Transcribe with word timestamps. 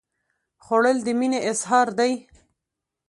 خوړل 0.63 0.97
د 1.05 1.07
مینې 1.19 1.39
اظهار 1.51 1.87
دی 1.99 2.13